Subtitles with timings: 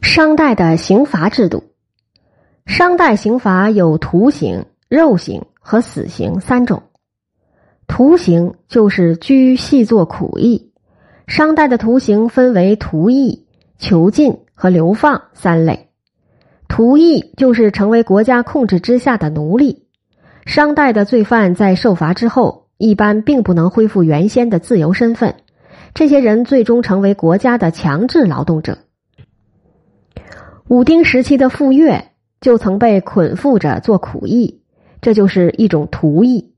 [0.00, 1.64] 商代的刑罚制度，
[2.66, 6.84] 商代刑罚有徒刑、肉刑和死刑三种。
[7.86, 10.72] 徒刑就是拘细作苦役。
[11.26, 13.46] 商代的徒刑分为徒役、
[13.78, 15.88] 囚禁和流放三类。
[16.68, 19.86] 徒役就是成为国家控制之下的奴隶。
[20.46, 25.34] 商代的罪犯在受罚之后，一般并不能恢复原先的自由身份，
[25.92, 28.78] 这些人最终成为国家的强制劳动者。
[30.68, 34.60] 武丁时期的傅说就曾被捆缚着做苦役，
[35.00, 36.52] 这就是一种徒役。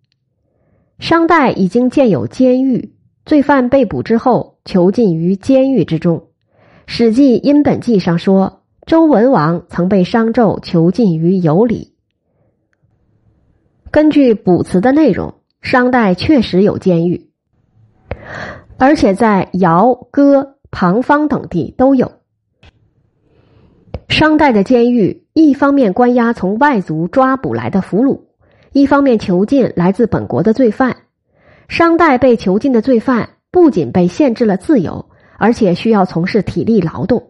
[0.98, 6.18] 商代已经建有监狱，罪犯被捕之后囚禁于监狱之中。
[6.86, 11.94] 《史记·殷本纪》上说，周文王曾被商纣囚禁于羑里。
[13.90, 17.30] 根据卜辞的内容，商代确实有监狱，
[18.76, 22.19] 而且在尧、歌、庞方等地都有。
[24.10, 28.20] 商代的监狱一方面关押从外族抓捕来的俘虏，
[28.72, 30.96] 一方面囚禁来自本国的罪犯。
[31.68, 35.06] 商代被囚禁的罪犯不仅被限制了自由，
[35.38, 37.28] 而且需要从事体力劳动。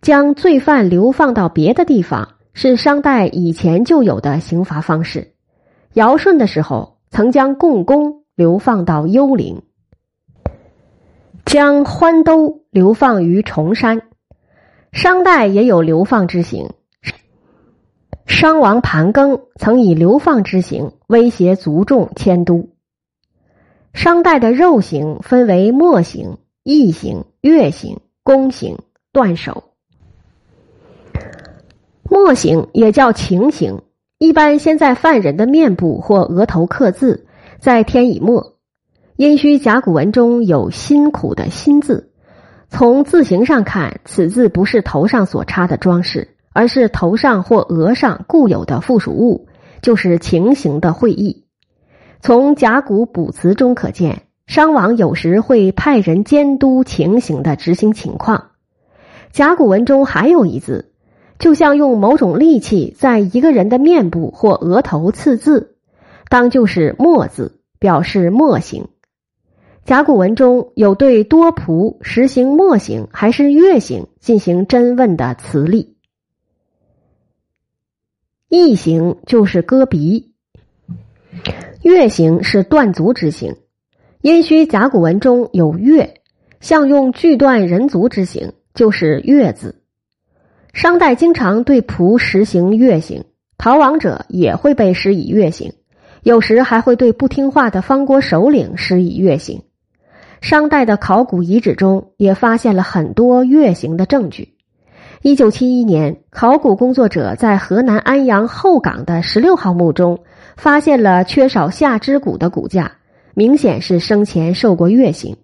[0.00, 5.32] 将罪犯流放到别的地方是商代以前就有的刑罚方式。
[5.94, 9.60] 尧舜的时候曾将共工流放到幽陵，
[11.44, 14.00] 将欢兜流放于崇山。
[14.92, 16.70] 商代也有流放之刑，
[18.26, 22.70] 商王盘庚曾以流放之刑威胁族众迁都。
[23.94, 28.78] 商代的肉刑分为墨刑、缢刑、月刑、宫刑、
[29.12, 29.64] 断手。
[32.02, 33.82] 墨刑也叫情刑，
[34.18, 37.26] 一般先在犯人的面部或额头刻字，
[37.60, 38.56] 再添以墨。
[39.16, 42.09] 殷墟甲骨文中有“辛苦”的“辛”字。
[42.70, 49.48] 从字形上看，此字不是头上所插的装饰，而是头上或额上固有的附属物，
[49.82, 51.44] 就是情形的会意。
[52.20, 58.52] 从甲骨卜辞中可见，商王有时会派人监督情形的执行情况。
[59.32, 60.92] 甲骨文中还有一字，
[61.40, 65.76] 就像用某种利器在一个人的面部或额头刺字，
[66.28, 68.89] 当就是墨字，表示墨刑。
[69.84, 75.96] 甲骨文中有对多仆实行墨刑还是月刑进行侦问的词例。
[78.48, 80.32] 异刑就是割鼻，
[81.82, 83.56] 月刑是断足之刑。
[84.22, 86.20] 殷墟甲骨文中有月，
[86.60, 89.82] 像用锯断人足之刑，就是月字。
[90.72, 93.24] 商代经常对仆实行月刑，
[93.56, 95.72] 逃亡者也会被施以月刑，
[96.22, 99.62] 有时还会对不听话的方国首领施以月刑。
[100.40, 104.54] 商代的考古遗址中也发现了很多月刑的证据。
[105.22, 110.20] 一九七一年，考古工作者在河南安阳后岗的十六号墓中
[110.56, 112.92] 发现了缺少下肢骨的骨架，
[113.34, 115.36] 明显是生前受过月刑。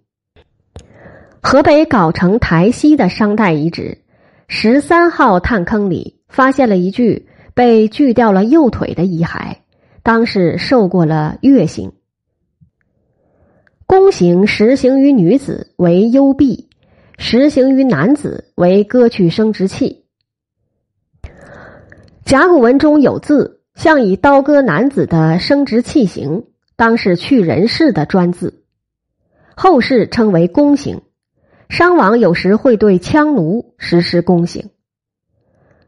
[1.42, 3.98] 河北藁城台西的商代遗址
[4.48, 9.56] 十三号探坑里发现了一具被锯掉了右腿的遗骸，
[10.02, 11.92] 当时受过了月刑。
[13.86, 16.68] 宫刑实行于女子为幽闭，
[17.18, 20.06] 实行于男子为割去生殖器。
[22.24, 28.64] 甲骨文中有字，像以刀割男子的生殖器形，当是去人事的专字，
[29.54, 31.02] 后世称为宫刑。
[31.68, 34.70] 商王有时会对羌奴实施宫刑。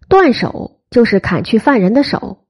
[0.08, 2.44] 断手就是砍去犯人的手。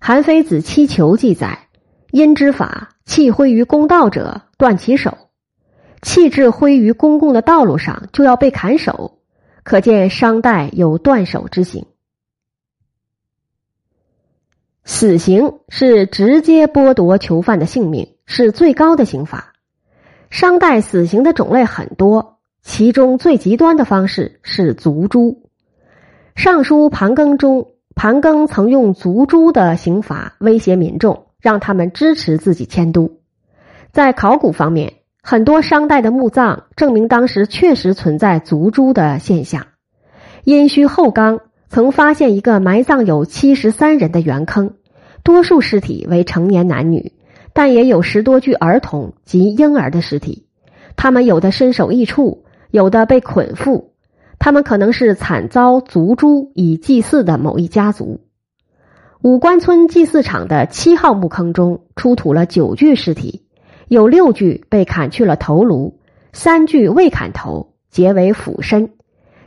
[0.00, 1.68] 韩非子七囚记载，
[2.12, 2.94] 因之法。
[3.04, 5.10] 弃挥于公道者，断其手；
[6.02, 9.18] 弃置挥于公共的道路上，就要被砍手。
[9.62, 11.86] 可见商代有断手之刑。
[14.84, 19.52] 死刑是直接剥夺囚犯的性命，是最高的刑罚。
[20.30, 25.42] 商代死刑的种类很多，其中最极端的方式是族诛。
[26.40, 31.26] 《尚书盘庚》中，盘庚曾用族诛的刑罚威胁民众。
[31.38, 33.15] 让他们支持自己迁都。
[33.96, 39.68] 在考古方面，很多商代的墓葬证明当时确实存在族诛的现象。
[40.44, 41.40] 殷墟后冈
[41.70, 44.74] 曾发现一个埋葬有七十三人的圆坑，
[45.22, 47.12] 多数尸体为成年男女，
[47.54, 50.46] 但也有十多具儿童及婴儿的尸体。
[50.94, 53.86] 他们有的身首异处，有的被捆缚。
[54.38, 58.20] 他们可能是惨遭族诛以祭祀的某一家族。
[59.22, 63.45] 五关村祭祀场的七号墓坑中出土了九具尸体，
[63.88, 65.98] 有六具被砍去了头颅，
[66.32, 68.90] 三具未砍头，皆为俯身，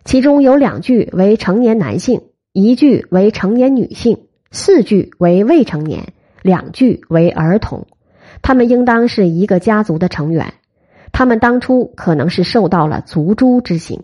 [0.06, 2.22] 其中有两具为成年男性，
[2.54, 7.88] 一具为成年女性，四具为未成年，两具为儿童。
[8.42, 10.54] 他们应当是一个家族的成员。
[11.12, 14.04] 他们当初可能是受到了族诛之刑。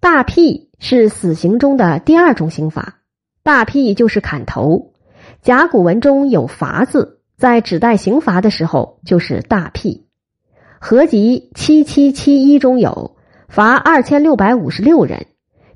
[0.00, 2.98] 大辟是死刑中的第二种刑罚，
[3.42, 4.92] 大辟就是砍头。
[5.40, 10.06] 甲骨文中有“罚”字，在指代刑罚的时候就是大辟。
[10.80, 13.16] 合集七七七一中有
[13.48, 15.26] 罚二千六百五十六人，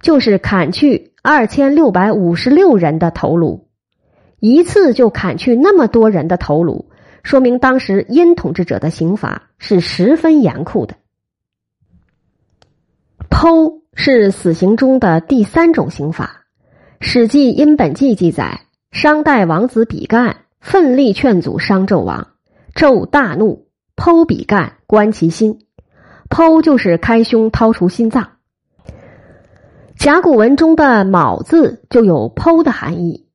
[0.00, 3.68] 就是砍去二千六百五十六人的头颅，
[4.38, 6.90] 一次就砍去那么多人的头颅，
[7.22, 10.96] 说明当时殷统治者的刑罚是十分严酷的。
[13.28, 16.44] 剖是死刑中的第三种刑罚，
[17.04, 22.28] 《史记·殷本纪》记载，商代王子比干奋力劝阻商纣王，
[22.74, 23.66] 纣大怒。
[23.96, 25.58] 剖比干，观其心。
[26.30, 28.30] 剖就是开胸掏出心脏。
[29.94, 33.26] 甲骨文中的“卯”字就有剖的含义。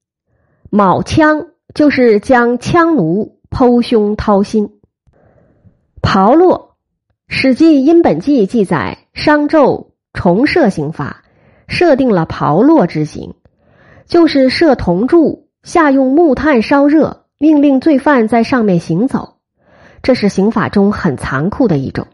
[0.72, 4.80] 卯枪就是将枪奴剖胸掏心。
[6.01, 6.57] 炮烙，
[7.28, 11.25] 《史记·殷本纪》记载，商纣重设刑法，
[11.68, 13.36] 设定了炮烙之刑，
[14.07, 19.38] 就是设铜柱下用木炭烧热，命令罪犯在上面行走。
[20.03, 22.06] 这是刑法中很残酷的一种。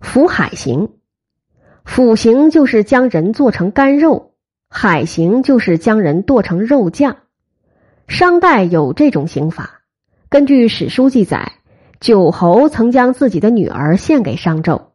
[0.00, 0.88] 腐海刑，
[1.84, 4.32] 腐刑就是将人做成干肉，
[4.68, 7.16] 海刑就是将人剁成肉酱。
[8.08, 9.82] 商代有这种刑法。
[10.28, 11.52] 根据史书记载，
[12.00, 14.86] 九侯曾将自己的女儿献给商纣，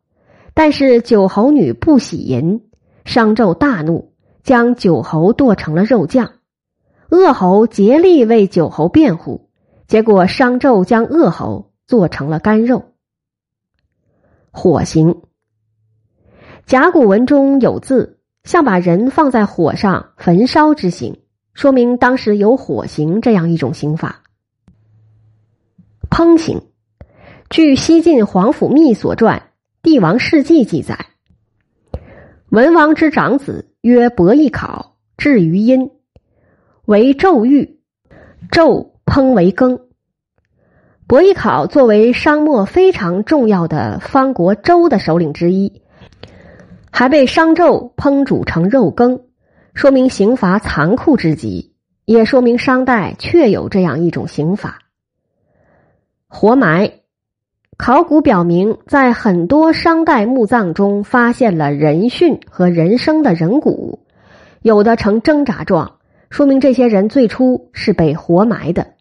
[0.54, 2.66] 但是九侯女不喜淫，
[3.06, 4.14] 商纣大怒，
[4.44, 6.34] 将九侯剁成了肉酱。
[7.10, 9.50] 恶侯竭力为九侯辩护。
[9.88, 12.94] 结果，商纣将恶猴做成了干肉。
[14.50, 15.22] 火刑，
[16.66, 21.22] 甲骨文中有字，像把人放在火上焚烧之刑，
[21.54, 24.24] 说明当时有火刑这样一种刑法。
[26.10, 26.64] 烹刑，
[27.50, 29.40] 据西晋皇甫谧所传
[29.84, 31.08] 《帝王世纪》记载，
[32.50, 35.92] 文王之长子曰伯邑考，至于殷，
[36.86, 37.80] 为纣欲，
[38.52, 38.96] 纣。
[39.06, 39.82] 烹为羹。
[41.06, 45.84] 伯邑考作为商末非常重要的方国周的首领之一，
[46.92, 49.22] 还被商纣烹煮成肉羹，
[49.76, 54.80] 说明刑罚残酷之极，也说明商代确有这样一种刑法。
[56.28, 56.92] 活埋，
[57.78, 64.00] 考古表明，在很多商代墓葬中发现了人殉和人生的人骨，
[64.64, 65.95] 有的呈挣扎状，
[66.30, 68.95] 说明这些人最初是被活埋的。